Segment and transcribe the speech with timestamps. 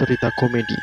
[0.00, 0.80] cerita komedi.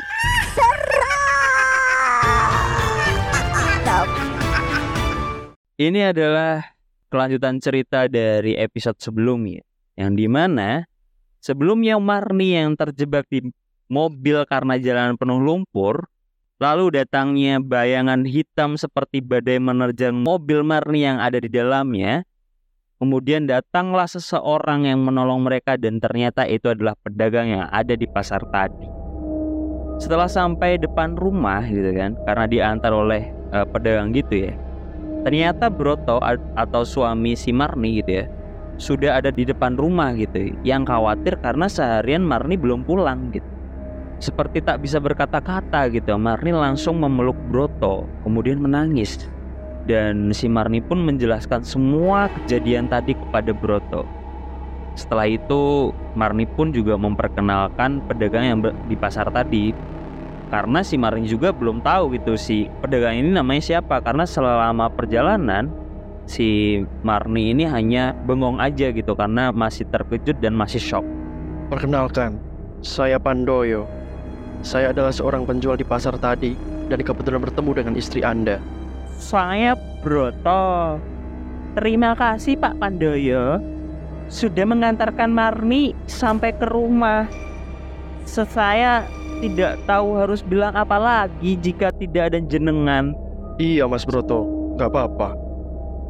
[5.77, 6.61] Ini adalah
[7.09, 9.65] kelanjutan cerita dari episode sebelumnya,
[9.97, 10.85] yang di mana
[11.41, 13.41] sebelumnya Marni yang terjebak di
[13.89, 16.05] mobil karena jalan penuh lumpur,
[16.61, 22.21] lalu datangnya bayangan hitam seperti badai menerjang mobil Marni yang ada di dalamnya.
[22.97, 28.41] Kemudian datanglah seseorang yang menolong mereka dan ternyata itu adalah pedagang yang ada di pasar
[28.49, 28.96] tadi.
[29.97, 34.53] Setelah sampai depan rumah gitu kan, karena diantar oleh uh, pedagang gitu ya.
[35.25, 36.21] Ternyata Broto
[36.55, 38.25] atau suami si Marni gitu ya,
[38.77, 40.53] sudah ada di depan rumah gitu.
[40.61, 43.49] Yang khawatir karena seharian Marni belum pulang gitu.
[44.17, 49.29] Seperti tak bisa berkata-kata gitu, Marni langsung memeluk Broto, kemudian menangis
[49.87, 54.03] dan si Marni pun menjelaskan semua kejadian tadi kepada Broto.
[54.97, 58.59] Setelah itu Marni pun juga memperkenalkan pedagang yang
[58.89, 59.69] di pasar tadi
[60.49, 65.69] karena si Marni juga belum tahu gitu si pedagang ini namanya siapa karena selama perjalanan
[66.25, 71.05] si Marni ini hanya bengong aja gitu karena masih terkejut dan masih shock.
[71.69, 72.41] Perkenalkan,
[72.81, 73.85] saya Pandoyo.
[74.65, 76.57] Saya adalah seorang penjual di pasar tadi
[76.89, 78.57] dan kebetulan bertemu dengan istri Anda.
[79.21, 80.97] Saya Broto.
[81.77, 83.76] Terima kasih Pak Pandoyo
[84.27, 87.27] sudah mengantarkan Marni sampai ke rumah.
[88.27, 89.07] Saya
[89.39, 93.15] tidak tahu harus bilang apa lagi jika tidak ada jenengan.
[93.57, 95.33] Iya Mas Broto, gak apa-apa.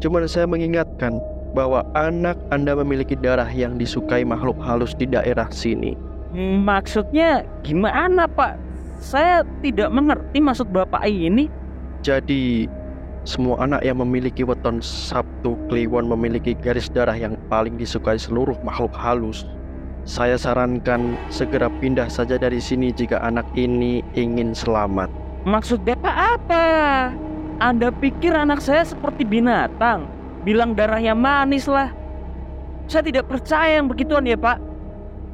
[0.02, 1.22] Cuman saya mengingatkan
[1.54, 5.96] bahwa anak Anda memiliki darah yang disukai makhluk halus di daerah sini.
[6.38, 8.60] Maksudnya gimana Pak?
[8.98, 11.50] Saya tidak mengerti maksud Bapak ini.
[12.02, 12.66] Jadi
[13.28, 18.96] semua anak yang memiliki weton Sabtu Kliwon memiliki garis darah yang paling disukai seluruh makhluk
[18.96, 19.44] halus.
[20.08, 25.12] Saya sarankan segera pindah saja dari sini jika anak ini ingin selamat.
[25.44, 26.66] Maksud Bapak apa?
[27.60, 30.08] Anda pikir anak saya seperti binatang?
[30.48, 31.92] Bilang darahnya manis lah.
[32.88, 34.64] Saya tidak percaya yang begituan ya Pak.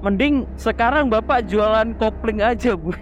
[0.01, 2.97] Mending sekarang Bapak jualan kopling aja Bu.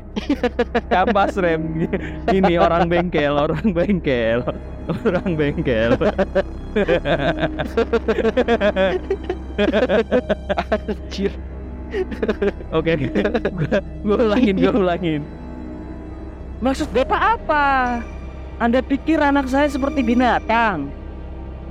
[0.92, 1.88] Kapas rem.
[2.30, 4.46] Ini orang bengkel, orang bengkel.
[4.88, 5.92] Orang bengkel.
[10.72, 11.32] Anjir.
[12.72, 12.96] Oke,
[14.08, 15.22] gue ulangin, gue ulangin.
[16.64, 17.66] Maksud Bapak apa?
[18.62, 20.94] Anda pikir anak saya seperti binatang?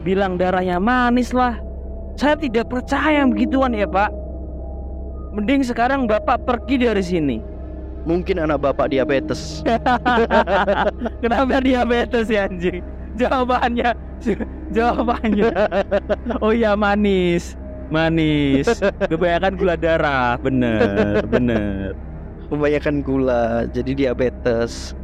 [0.02, 1.56] Bilang darahnya manis lah.
[2.18, 4.10] Saya tidak percaya begituan ya Pak.
[5.30, 7.38] Mending sekarang Bapak pergi dari sini
[8.10, 9.62] Mungkin anak Bapak diabetes.
[11.22, 12.82] Kenapa diabetes ya anjing?
[13.18, 13.90] jawabannya
[14.76, 15.50] jawabannya.
[16.42, 17.54] Oh iya manis.
[17.90, 18.66] Manis.
[19.10, 20.38] Kebanyakan gula darah.
[20.38, 21.94] Bener bener.
[22.50, 24.94] Kebanyakan gula jadi diabetes.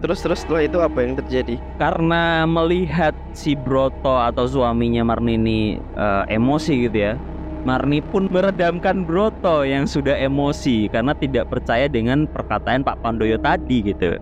[0.00, 1.60] Terus terus setelah itu apa yang terjadi?
[1.76, 5.60] Karena melihat si Broto atau suaminya Marni ini
[5.92, 7.14] uh, emosi gitu ya
[7.60, 13.84] Marni pun meredamkan Broto yang sudah emosi karena tidak percaya dengan perkataan Pak Pandoyo tadi
[13.84, 14.16] gitu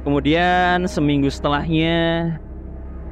[0.00, 2.32] Kemudian seminggu setelahnya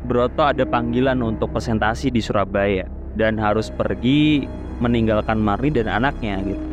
[0.08, 6.66] Broto ada panggilan untuk presentasi di Surabaya dan harus pergi meninggalkan Marni dan anaknya gitu.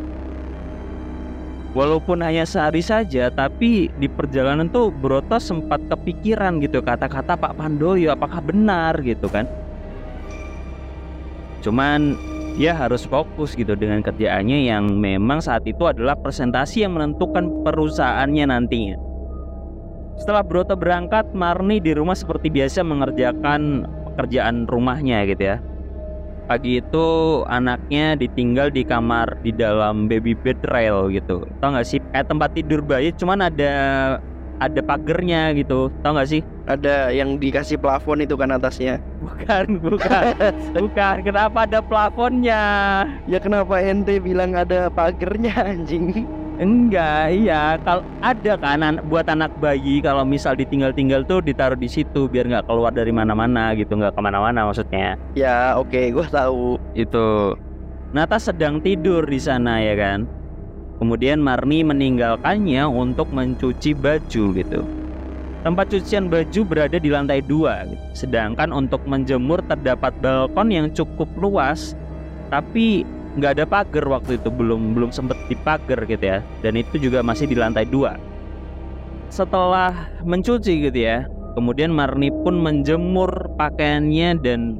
[1.75, 8.15] Walaupun hanya sehari saja, tapi di perjalanan tuh Broto sempat kepikiran gitu kata-kata Pak Pandoyo
[8.15, 9.43] apakah benar gitu kan.
[11.59, 12.15] Cuman
[12.55, 18.47] dia harus fokus gitu dengan kerjaannya yang memang saat itu adalah presentasi yang menentukan perusahaannya
[18.47, 18.95] nantinya.
[20.15, 25.57] Setelah Broto berangkat, Marni di rumah seperti biasa mengerjakan pekerjaan rumahnya gitu ya.
[26.47, 27.07] Pagi itu
[27.51, 31.43] anaknya ditinggal di kamar di dalam baby bed rail gitu.
[31.59, 31.99] Tahu nggak sih?
[32.15, 33.73] Kayak tempat tidur bayi, cuman ada
[34.63, 35.91] ada pagernya gitu.
[35.99, 36.41] Tahu nggak sih?
[36.71, 39.03] Ada yang dikasih plafon itu kan atasnya.
[39.25, 40.25] Bukan, bukan.
[40.77, 41.15] bukan.
[41.25, 42.63] Kenapa ada plafonnya?
[43.25, 46.13] Ya kenapa ente bilang ada pagernya anjing?
[46.55, 47.75] Enggak, iya.
[47.83, 48.79] Kalau ada kan
[49.09, 53.75] buat anak bayi kalau misal ditinggal-tinggal tuh ditaruh di situ biar nggak keluar dari mana-mana
[53.75, 55.19] gitu, nggak ke mana-mana maksudnya.
[55.35, 56.79] Ya, oke, okay, gue tahu.
[56.95, 57.59] Itu.
[58.15, 60.23] Nata sedang tidur di sana ya kan.
[60.95, 64.79] Kemudian Marni meninggalkannya untuk mencuci baju gitu.
[65.65, 71.97] Tempat cucian baju berada di lantai dua, sedangkan untuk menjemur terdapat balkon yang cukup luas,
[72.53, 73.01] tapi
[73.41, 76.45] nggak ada pagar waktu itu belum belum sempet dipagar gitu ya.
[76.61, 78.13] Dan itu juga masih di lantai dua.
[79.33, 81.25] Setelah mencuci gitu ya
[81.57, 84.77] kemudian Marni pun menjemur pakaiannya dan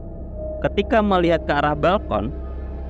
[0.62, 2.30] ketika melihat ke arah balkon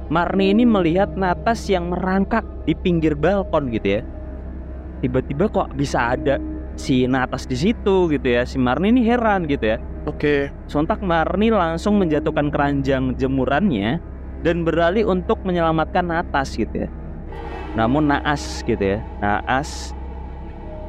[0.10, 4.02] Marni ini melihat Natas yang merangkak di pinggir balkon gitu ya.
[5.02, 6.38] Tiba-tiba kok bisa ada
[6.75, 8.44] si Natas di situ gitu ya.
[8.44, 9.77] Si Marni ini heran gitu ya.
[10.06, 10.54] Oke.
[10.69, 14.00] Sontak Marni langsung menjatuhkan keranjang jemurannya
[14.45, 16.89] dan beralih untuk menyelamatkan Natas gitu ya.
[17.75, 19.00] Namun naas gitu ya.
[19.19, 19.92] Naas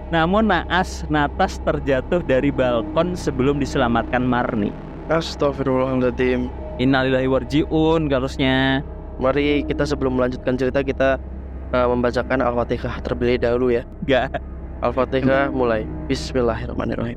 [0.06, 4.70] namun naas Natas terjatuh dari balkon sebelum diselamatkan Marni.
[5.10, 6.46] Astagfirullahaladzim.
[6.78, 8.86] Innalillahi warjiun harusnya.
[9.16, 11.16] Mari kita sebelum melanjutkan cerita kita
[11.72, 13.82] uh, membacakan Al-Fatihah terlebih dahulu ya.
[14.04, 14.55] Gak.
[14.84, 15.88] Al-Fatihah mulai.
[16.04, 17.16] Bismillahirrahmanirrahim.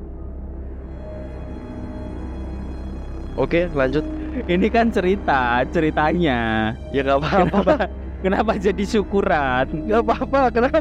[3.36, 4.04] Oke, lanjut.
[4.48, 6.72] Ini kan cerita, ceritanya.
[6.96, 7.48] Ya nggak apa-apa.
[7.52, 7.74] Kenapa,
[8.24, 9.66] kenapa jadi syukuran?
[9.88, 10.42] Nggak apa-apa.
[10.56, 10.78] Kenapa?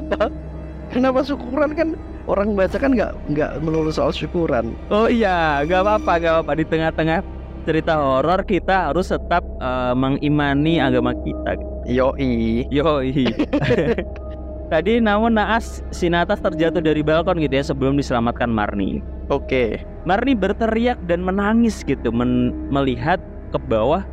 [0.88, 1.88] Kenapa syukuran kan
[2.30, 4.78] orang baca kan nggak nggak melulu soal syukuran.
[4.94, 6.52] Oh iya, nggak apa-apa, nggak apa-apa.
[6.54, 7.18] Di tengah-tengah
[7.66, 11.58] cerita horor kita harus tetap uh, mengimani agama kita.
[11.90, 12.70] Yoi.
[12.70, 13.26] Yoi.
[14.68, 19.00] Tadi namun naas si Natas terjatuh dari balkon gitu ya sebelum diselamatkan Marni.
[19.32, 19.80] Oke.
[20.04, 23.16] Marni berteriak dan menangis gitu men melihat
[23.48, 24.04] ke bawah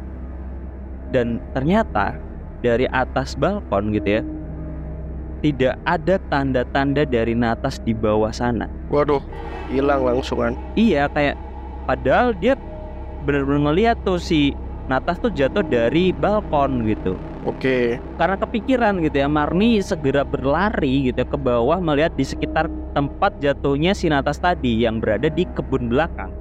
[1.12, 2.16] dan ternyata
[2.63, 4.24] dari atas balkon gitu ya
[5.44, 8.72] tidak ada tanda-tanda dari Natas di bawah sana.
[8.88, 9.19] Waduh,
[9.68, 10.56] hilang langsungan.
[10.80, 11.36] Iya kayak
[11.84, 12.56] padahal dia
[13.28, 14.56] benar-benar ngeliat tuh si
[14.88, 17.19] Natas tuh jatuh dari balkon gitu.
[17.46, 18.02] Oke.
[18.18, 22.66] Karena kepikiran gitu ya, Marni segera berlari gitu ya ke bawah melihat di sekitar
[22.98, 26.34] tempat jatuhnya si Natas tadi yang berada di kebun belakang.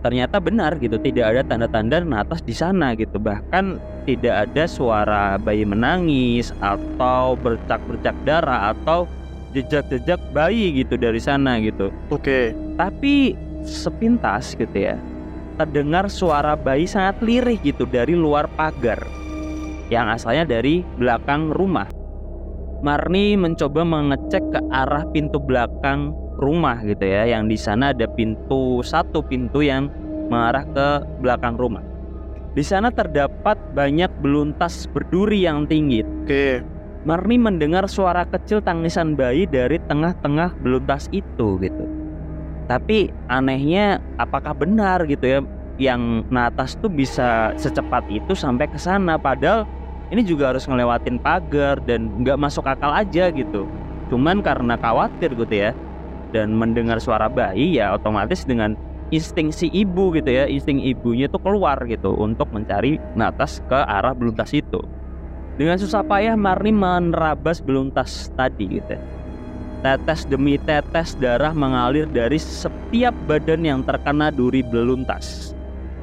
[0.00, 3.20] Ternyata benar gitu, tidak ada tanda-tanda Natas di sana gitu.
[3.20, 3.76] Bahkan
[4.08, 9.04] tidak ada suara bayi menangis atau bercak-bercak darah atau
[9.52, 11.92] jejak-jejak bayi gitu dari sana gitu.
[12.08, 12.56] Oke.
[12.80, 13.36] Tapi
[13.68, 14.96] sepintas gitu ya,
[15.60, 19.25] terdengar suara bayi sangat lirih gitu dari luar pagar
[19.92, 21.86] yang asalnya dari belakang rumah.
[22.84, 28.84] Marni mencoba mengecek ke arah pintu belakang rumah gitu ya, yang di sana ada pintu
[28.84, 29.88] satu pintu yang
[30.28, 30.88] mengarah ke
[31.24, 31.82] belakang rumah.
[32.52, 36.00] Di sana terdapat banyak beluntas berduri yang tinggi.
[36.04, 36.64] Oke.
[37.06, 41.84] Marni mendengar suara kecil tangisan bayi dari tengah-tengah beluntas itu gitu.
[42.66, 45.38] Tapi anehnya apakah benar gitu ya
[45.76, 49.68] yang Natas tuh bisa secepat itu sampai ke sana padahal
[50.08, 53.66] ini juga harus ngelewatin pagar dan nggak masuk akal aja gitu.
[54.06, 55.74] Cuman karena khawatir gitu ya
[56.30, 58.78] dan mendengar suara bayi ya otomatis dengan
[59.10, 64.14] insting si ibu gitu ya insting ibunya tuh keluar gitu untuk mencari Natas ke arah
[64.14, 64.78] beluntas itu.
[65.56, 68.92] Dengan susah payah Marni menerabas beluntas tadi gitu.
[68.92, 69.00] ya.
[69.80, 75.55] Tetes demi tetes darah mengalir dari setiap badan yang terkena duri beluntas.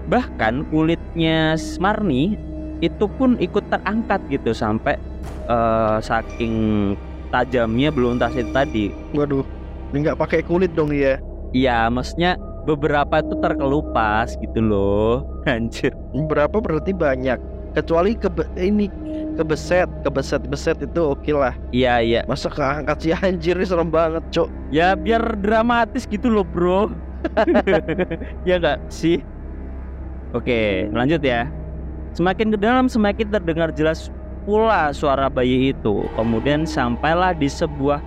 [0.08, 2.36] Bahkan kulitnya Marni
[2.84, 5.00] itu pun ikut terangkat gitu sampai
[5.48, 6.56] eh, saking
[7.34, 8.86] tajamnya beluntas itu tadi.
[9.18, 9.44] Waduh.
[9.94, 11.22] Ini nggak pakai kulit dong ya.
[11.54, 15.26] Iya, maksudnya beberapa itu terkelupas gitu loh.
[15.50, 15.94] Anjir.
[16.14, 17.38] Berapa berarti banyak.
[17.74, 18.86] Kecuali ke ini
[19.34, 21.58] kebeset, kebeset beset itu oke lah.
[21.74, 22.22] Iya, iya.
[22.30, 24.50] Masa keangkat sih anjir serem banget, Cok.
[24.70, 26.94] Ya biar dramatis gitu loh, Bro.
[28.50, 29.26] ya enggak sih?
[30.34, 31.46] Oke, lanjut ya.
[32.18, 34.10] Semakin ke dalam semakin terdengar jelas
[34.46, 36.10] pula suara bayi itu.
[36.18, 38.02] Kemudian sampailah di sebuah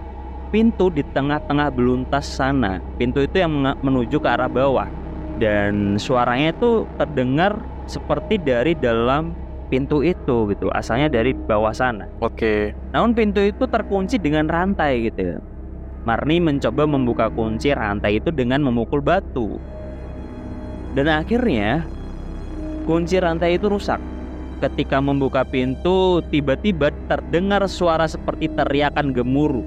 [0.50, 2.82] pintu di tengah-tengah beluntas sana.
[2.98, 4.90] Pintu itu yang menuju ke arah bawah.
[5.38, 9.34] Dan suaranya itu terdengar seperti dari dalam
[9.70, 10.66] pintu itu gitu.
[10.74, 12.10] Asalnya dari bawah sana.
[12.18, 12.74] Oke.
[12.90, 15.38] Namun pintu itu terkunci dengan rantai gitu.
[16.06, 19.58] Marni mencoba membuka kunci rantai itu dengan memukul batu.
[20.94, 21.84] Dan akhirnya
[22.86, 23.98] kunci rantai itu rusak.
[24.62, 29.66] Ketika membuka pintu, tiba-tiba terdengar suara seperti teriakan gemuruh.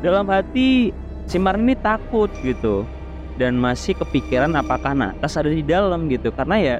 [0.00, 0.94] Dalam hati,
[1.28, 2.88] si Marni takut gitu.
[3.36, 6.32] Dan masih kepikiran apakah Natas ada di dalam gitu.
[6.32, 6.76] Karena ya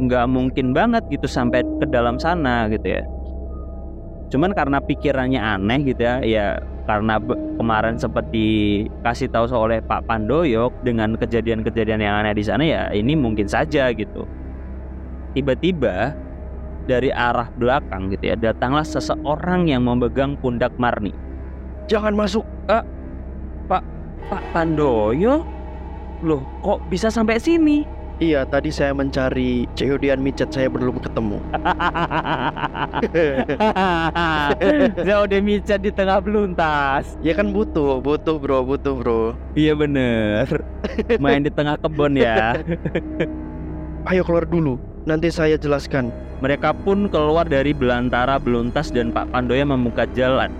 [0.00, 3.04] nggak mungkin banget gitu sampai ke dalam sana gitu ya.
[4.32, 6.46] Cuman karena pikirannya aneh gitu ya, ya
[6.84, 7.16] karena
[7.56, 13.16] kemarin sempat dikasih tahu oleh Pak Pandoyok dengan kejadian-kejadian yang aneh di sana ya ini
[13.16, 14.28] mungkin saja gitu.
[15.32, 16.12] Tiba-tiba
[16.84, 21.16] dari arah belakang gitu ya datanglah seseorang yang memegang pundak Marni.
[21.88, 22.44] Jangan masuk.
[24.24, 25.44] Pak Pandoyo,
[26.24, 27.84] loh kok bisa sampai sini?
[28.14, 31.42] Iya, tadi saya mencari Ceyodian micet saya belum ketemu.
[35.24, 37.18] Udah micet di tengah beluntas.
[37.20, 39.22] ya kan butuh, butuh bro, butuh bro.
[39.58, 40.46] Iya bener.
[41.18, 42.54] Main di tengah kebun ya.
[44.08, 46.14] Ayo keluar dulu, nanti saya jelaskan.
[46.38, 50.52] Mereka pun keluar dari belantara beluntas dan Pak Pandoya membuka jalan.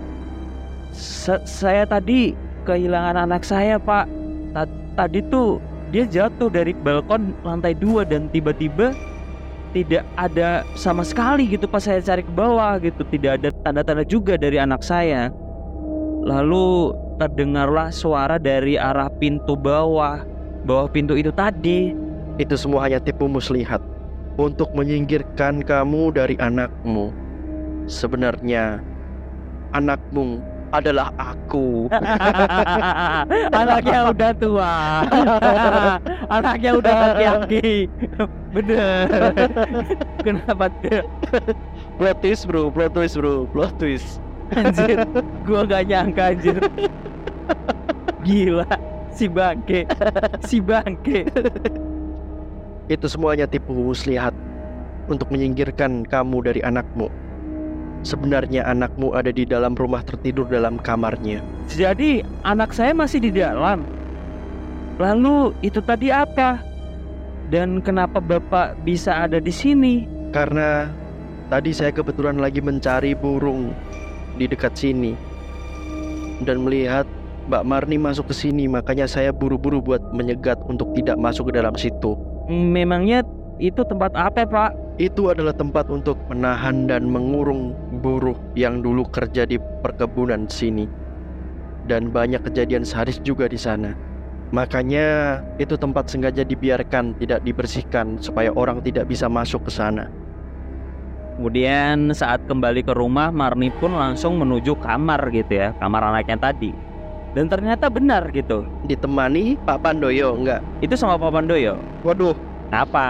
[0.91, 2.31] sa- saya tadi
[2.63, 4.07] kehilangan anak saya pak
[4.49, 5.59] Ta- tadi tuh
[5.93, 8.93] dia jatuh dari balkon lantai dua dan tiba-tiba
[9.75, 13.03] tidak ada sama sekali gitu pas saya cari ke bawah gitu.
[13.03, 15.27] Tidak ada tanda-tanda juga dari anak saya.
[16.25, 20.23] Lalu terdengarlah suara dari arah pintu bawah
[20.65, 21.93] bawah pintu itu tadi.
[22.35, 23.79] Itu semua hanya tipu muslihat
[24.35, 27.13] untuk menyingkirkan kamu dari anakmu.
[27.87, 28.81] Sebenarnya
[29.71, 30.41] anakmu
[30.73, 31.91] adalah aku.
[33.59, 34.73] anaknya udah tua.
[36.35, 37.89] Anaknya udah aki-aki
[38.55, 39.05] bener.
[40.23, 41.03] Kenapa tuh
[41.95, 44.19] Plot twist bro, plot twist bro, plot twist.
[44.53, 45.01] anjir.
[45.47, 46.59] Gua gak nyangka anjir.
[48.25, 48.67] Gila.
[49.15, 49.87] Si bangke.
[50.43, 51.23] Si bangke.
[52.91, 54.35] Itu semuanya tipu muslihat.
[55.05, 57.07] Untuk menyingkirkan kamu dari anakmu.
[58.05, 61.41] Sebenarnya anakmu ada di dalam rumah tertidur dalam kamarnya.
[61.73, 63.81] jadi anak saya masih di dalam.
[65.01, 66.61] Lalu itu tadi apa?
[67.49, 70.05] Dan kenapa bapak bisa ada di sini?
[70.29, 70.85] Karena
[71.49, 73.73] tadi saya kebetulan lagi mencari burung
[74.37, 75.17] di dekat sini.
[76.45, 77.09] Dan melihat
[77.45, 81.73] Mbak Marni masuk ke sini, makanya saya buru-buru buat menyegat untuk tidak masuk ke dalam
[81.77, 82.17] situ.
[82.49, 83.25] memangnya
[83.57, 84.71] itu tempat apa pak?
[84.97, 87.73] Itu adalah tempat untuk menahan dan mengurung
[88.05, 90.85] buruh yang dulu kerja di perkebunan sini.
[91.89, 93.97] Dan banyak kejadian sadis juga di sana.
[94.53, 100.05] Makanya itu tempat sengaja dibiarkan tidak dibersihkan supaya orang tidak bisa masuk ke sana.
[101.35, 106.71] Kemudian saat kembali ke rumah Marni pun langsung menuju kamar gitu ya, kamar anaknya tadi.
[107.35, 108.63] Dan ternyata benar gitu.
[108.87, 110.63] Ditemani Pak Pandoyo enggak?
[110.79, 111.75] Itu sama Pak Pandoyo.
[112.05, 112.37] Waduh,
[112.71, 113.07] Apa?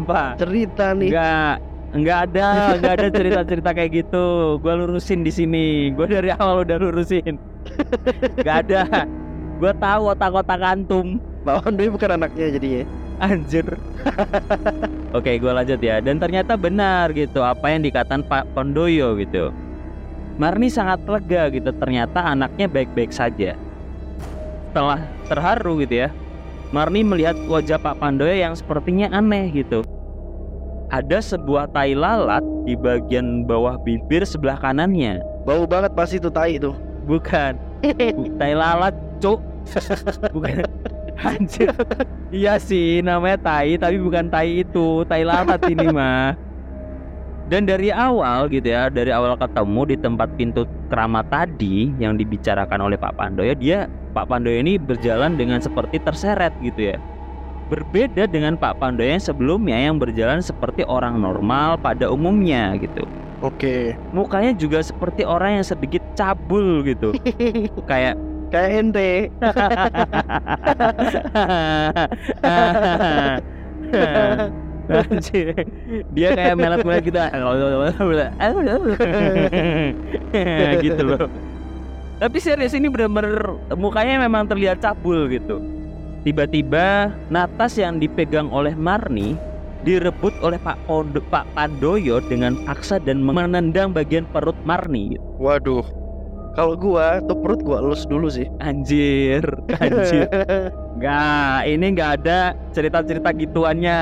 [0.00, 0.40] Apa?
[0.40, 1.12] cerita nih.
[1.12, 4.56] Enggak, enggak ada, enggak ada cerita-cerita kayak gitu.
[4.60, 5.90] Gua lurusin di sini.
[5.92, 7.40] Gua dari awal udah lurusin.
[8.38, 9.08] Enggak ada.
[9.58, 11.18] Gua tahu otak-otak antum.
[11.42, 12.84] Pak Pandoyo bukan anaknya jadinya.
[13.18, 13.66] Anjir.
[15.10, 15.98] Oke, gua lanjut ya.
[15.98, 19.50] Dan ternyata benar gitu apa yang dikatakan Pak Pondoyo gitu.
[20.38, 21.74] Marni sangat lega gitu.
[21.74, 23.58] Ternyata anaknya baik-baik saja.
[24.70, 26.08] Setelah terharu gitu ya.
[26.70, 29.82] Marni melihat wajah Pak Pandoyo yang sepertinya aneh gitu.
[30.88, 35.20] Ada sebuah tai lalat di bagian bawah bibir sebelah kanannya.
[35.44, 36.72] Bau banget pasti itu tai itu.
[37.04, 37.60] Bukan.
[38.16, 39.44] Bu- tai lalat, cuk.
[40.34, 40.64] Bukan.
[41.20, 41.76] Anjir.
[42.32, 46.38] Iya sih, namanya tai, tapi bukan tai itu, tai lalat ini mah.
[47.48, 52.86] Dan dari awal gitu ya, dari awal ketemu di tempat pintu keramat tadi yang dibicarakan
[52.86, 56.96] oleh Pak Pandoyo, dia Pak Pandoyo ini berjalan dengan seperti terseret gitu ya.
[57.68, 63.04] Berbeda dengan Pak Pandoyo yang sebelumnya yang berjalan seperti orang normal pada umumnya gitu.
[63.44, 63.92] Oke.
[64.10, 67.12] Mukanya juga seperti orang yang sedikit cabul gitu.
[67.90, 68.16] Kayak
[68.48, 69.28] Kayak ente.
[76.16, 77.20] Dia kayak melet-melet gitu.
[80.88, 81.28] gitu loh.
[82.18, 85.60] Tapi serius ini bener-bener mukanya memang terlihat cabul gitu.
[86.28, 89.32] Tiba-tiba natas yang dipegang oleh Marni
[89.80, 95.16] direbut oleh Pak Pondo, Pak Pandoyo dengan paksa dan menendang bagian perut Marni.
[95.40, 95.88] Waduh.
[96.52, 98.44] Kalau gua tuh perut gua elus dulu sih.
[98.60, 99.40] Anjir,
[99.80, 100.28] anjir.
[101.00, 104.00] Enggak, ini enggak ada cerita-cerita gituannya.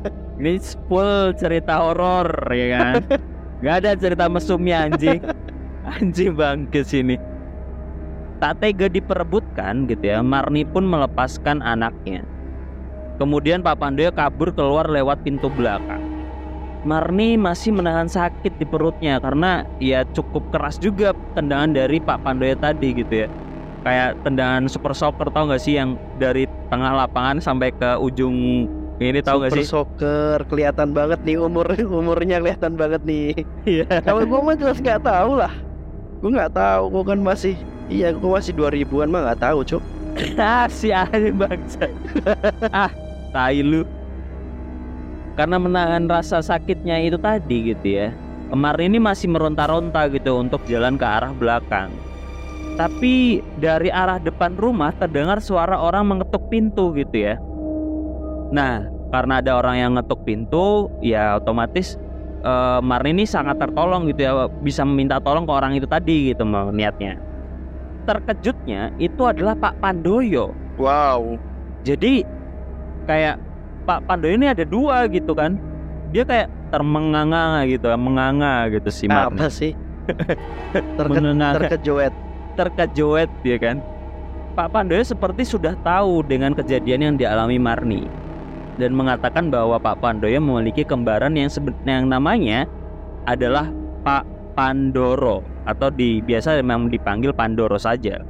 [0.40, 0.56] Ini
[0.88, 3.20] full cerita horor ya kan.
[3.60, 5.20] Enggak ada cerita mesumnya anjing.
[6.00, 7.20] Anjing bang ke sini.
[8.38, 12.22] Tak tega diperebutkan gitu ya, Marni pun melepaskan anaknya.
[13.18, 15.98] Kemudian Pak Pandoyo kabur keluar lewat pintu belakang.
[16.86, 22.54] Marni masih menahan sakit di perutnya karena ya cukup keras juga tendangan dari Pak Pandoyo
[22.54, 23.28] tadi gitu ya
[23.82, 28.66] kayak tendangan super soccer tau gak sih yang dari tengah lapangan sampai ke ujung
[28.98, 29.66] ini tau gak Super sih?
[29.66, 31.66] soccer kelihatan banget nih umur
[31.98, 33.46] umurnya kelihatan banget nih.
[33.62, 33.86] Iya.
[34.02, 35.54] Kalau gua mah jelas nggak tahu lah.
[36.18, 37.54] Gua nggak tahu, gua kan masih
[37.88, 39.82] iya gua masih 2000-an mah nggak tahu, Cuk.
[40.40, 41.88] ah si anjing bangsa.
[42.72, 42.92] ah,
[43.32, 43.84] tai lu.
[45.38, 48.08] Karena menahan rasa sakitnya itu tadi gitu ya.
[48.48, 51.92] Kemarin ini masih meronta-ronta gitu untuk jalan ke arah belakang.
[52.74, 57.34] Tapi dari arah depan rumah terdengar suara orang mengetuk pintu gitu ya.
[58.50, 62.00] Nah, karena ada orang yang ngetuk pintu, ya otomatis
[62.42, 64.32] eh, Marni ini sangat tertolong gitu ya,
[64.64, 67.27] bisa meminta tolong ke orang itu tadi gitu mau niatnya.
[68.08, 70.56] Terkejutnya itu adalah Pak Pandoyo.
[70.80, 71.36] Wow.
[71.84, 72.24] Jadi
[73.04, 73.36] kayak
[73.84, 75.60] Pak Pandoyo ini ada dua gitu kan.
[76.08, 79.36] Dia kayak termenganga gitu, menganga gitu si Marni.
[79.36, 79.76] Apa sih?
[80.96, 81.60] Terke Menganga.
[81.60, 82.14] terkejuet.
[82.56, 83.84] terkejut ya kan.
[84.56, 88.08] Pak Pandoyo seperti sudah tahu dengan kejadian yang dialami Marni
[88.80, 92.58] dan mengatakan bahwa Pak Pandoyo memiliki kembaran yang sebenarnya yang namanya
[93.26, 93.70] adalah
[94.02, 94.24] Pak
[94.58, 98.24] Pandoro atau di biasa memang dipanggil Pandoro saja.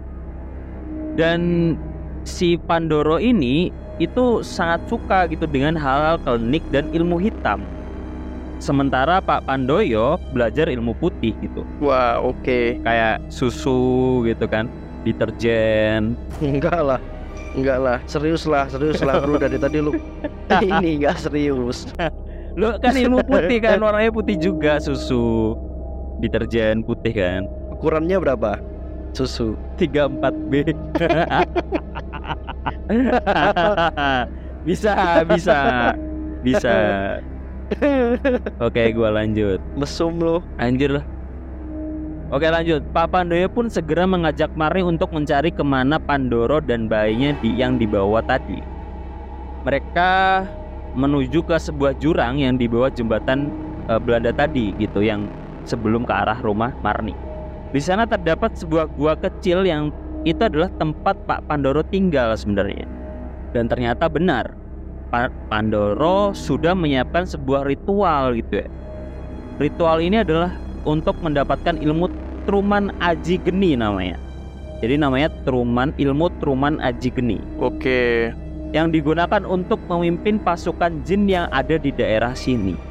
[1.15, 1.75] Dan
[2.27, 3.71] si Pandoro ini
[4.03, 7.63] itu sangat suka gitu dengan hal-hal klinik dan ilmu hitam.
[8.59, 12.83] Sementara Pak Pandoyo belajar ilmu putih gitu, Wah, oke.
[12.83, 14.67] kayak susu gitu kan,
[15.07, 16.19] deterjen.
[16.43, 17.01] Enggak lah.
[17.55, 17.99] Enggak lah.
[18.11, 19.95] Serius lah, serius lah bro dari tadi lu.
[20.67, 21.87] Ini enggak serius.
[22.59, 25.55] Lo kan ilmu putih kan warnanya putih juga susu,
[26.19, 27.43] deterjen putih kan.
[27.75, 28.59] Ukurannya berapa?
[29.15, 29.57] Susu.
[29.79, 30.53] 34B.
[34.69, 35.59] bisa, bisa.
[36.43, 36.77] Bisa.
[38.63, 39.61] Oke, gua lanjut.
[39.77, 40.39] Mesum lu.
[40.59, 41.05] Anjir lah.
[42.29, 47.33] Oke lanjut, Pak Pandoyo pun segera mengajak Mari untuk mencari ke mana Pandoro dan bayinya
[47.41, 48.61] di yang dibawa tadi.
[49.65, 50.45] Mereka
[50.93, 53.49] menuju ke sebuah jurang yang di bawah jembatan
[53.89, 55.25] eh, Belanda tadi gitu, yang
[55.65, 57.17] sebelum ke arah rumah Marni.
[57.75, 59.93] Di sana terdapat sebuah gua kecil yang
[60.27, 62.85] itu adalah tempat Pak Pandoro tinggal sebenarnya.
[63.55, 64.53] Dan ternyata benar,
[65.09, 68.69] Pak Pandoro sudah menyiapkan sebuah ritual gitu ya.
[69.59, 70.53] Ritual ini adalah
[70.85, 72.09] untuk mendapatkan ilmu
[72.45, 74.17] Truman Aji Geni namanya.
[74.79, 78.31] Jadi namanya Truman ilmu Truman Aji Geni Oke.
[78.71, 82.88] yang digunakan untuk memimpin pasukan jin yang ada di daerah sini.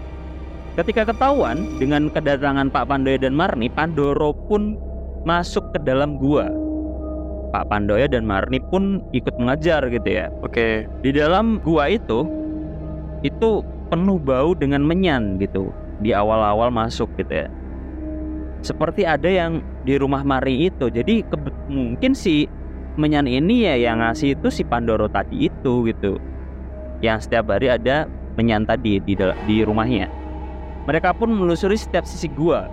[0.77, 4.77] Ketika ketahuan dengan kedatangan Pak Pandoyo dan Marni, Pandoro pun
[5.25, 6.53] masuk ke dalam gua.
[7.49, 10.29] Pak Pandoyo dan Marni pun ikut mengajar gitu ya.
[10.45, 10.85] Oke.
[11.01, 12.29] Di dalam gua itu
[13.25, 17.49] itu penuh bau dengan menyan gitu di awal-awal masuk gitu ya.
[18.61, 20.93] Seperti ada yang di rumah Mari itu.
[20.93, 21.25] Jadi
[21.73, 22.45] mungkin si
[23.01, 26.21] menyan ini ya yang ngasih itu si Pandoro tadi itu gitu.
[27.01, 28.05] Yang setiap hari ada
[28.37, 30.26] menyan tadi di di rumahnya.
[30.87, 32.71] Mereka pun menelusuri setiap sisi gua.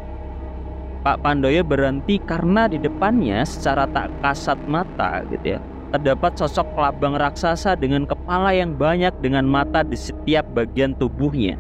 [1.03, 5.61] Pak Pandoyo berhenti karena di depannya secara tak kasat mata gitu ya
[5.95, 11.55] terdapat sosok kelabang raksasa dengan kepala yang banyak dengan mata di setiap bagian tubuhnya.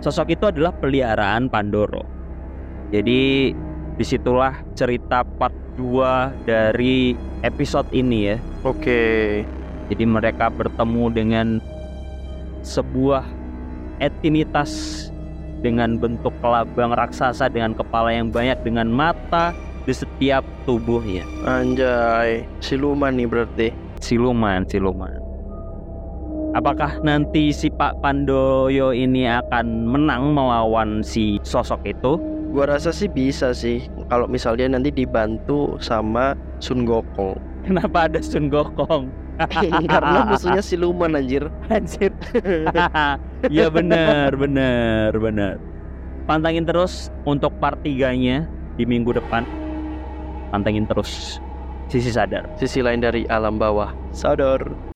[0.00, 2.08] Sosok itu adalah peliharaan Pandoro.
[2.88, 3.52] Jadi
[4.00, 7.12] di situlah cerita part 2 dari
[7.44, 8.40] episode ini ya.
[8.64, 9.44] Oke.
[9.92, 11.46] Jadi mereka bertemu dengan
[12.64, 13.28] sebuah
[14.00, 15.09] etinitas
[15.60, 19.52] dengan bentuk kelabang raksasa dengan kepala yang banyak dengan mata
[19.84, 21.24] di setiap tubuhnya.
[21.44, 22.44] Anjay.
[22.60, 23.68] Siluman nih berarti.
[24.00, 25.12] siluman siluman
[26.56, 32.18] apakah nanti si Pak Pandoyo ini akan menang melawan si sosok itu
[32.50, 37.38] Gua rasa sih bisa sih kalau misalnya nanti dibantu sama Sun Gokong.
[37.62, 39.06] kenapa ada Sun Gokong
[39.92, 41.48] Karena musuhnya siluman anjir.
[41.70, 42.12] anjir
[43.54, 45.54] iya bener bener bener
[46.28, 48.44] pantangin terus untuk part 3 nya
[48.76, 49.42] di minggu depan
[50.50, 51.40] pantengin terus
[51.90, 53.90] sisi sadar Sisi lain dari alam bawah.
[54.14, 54.89] Sadar.